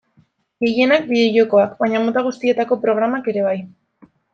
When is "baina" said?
1.85-2.03